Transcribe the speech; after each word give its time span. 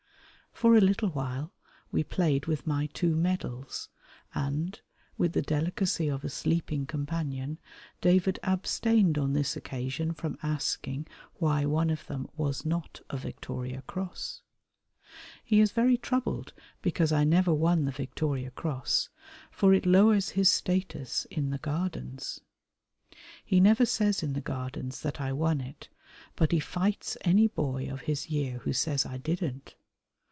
For 0.53 0.75
a 0.75 0.81
little 0.81 1.09
while 1.09 1.51
we 1.91 2.03
played 2.03 2.45
with 2.45 2.67
my 2.67 2.85
two 2.93 3.15
medals, 3.15 3.89
and, 4.35 4.79
with 5.17 5.33
the 5.33 5.41
delicacy 5.41 6.07
of 6.07 6.23
a 6.23 6.29
sleeping 6.29 6.85
companion, 6.85 7.57
David 7.99 8.37
abstained 8.43 9.17
on 9.17 9.33
this 9.33 9.55
occasion 9.57 10.13
from 10.13 10.37
asking 10.43 11.07
why 11.35 11.65
one 11.65 11.89
of 11.89 12.05
them 12.05 12.29
was 12.37 12.63
not 12.63 13.01
a 13.09 13.17
Victoria 13.17 13.81
Cross. 13.87 14.43
He 15.43 15.61
is 15.61 15.71
very 15.71 15.97
troubled 15.97 16.53
because 16.83 17.11
I 17.11 17.23
never 17.23 17.53
won 17.53 17.85
the 17.85 17.91
Victoria 17.91 18.51
Cross, 18.51 19.09
for 19.49 19.73
it 19.73 19.87
lowers 19.87 20.31
his 20.31 20.49
status 20.49 21.25
in 21.31 21.49
the 21.49 21.57
Gardens. 21.59 22.39
He 23.43 23.59
never 23.59 23.85
says 23.87 24.21
in 24.21 24.33
the 24.33 24.41
Gardens 24.41 25.01
that 25.01 25.19
I 25.19 25.33
won 25.33 25.59
it, 25.59 25.89
but 26.35 26.51
he 26.51 26.59
fights 26.59 27.17
any 27.21 27.47
boy 27.47 27.89
of 27.89 28.01
his 28.01 28.29
year 28.29 28.59
who 28.59 28.73
says 28.73 29.07
I 29.07 29.17
didn't. 29.17 29.73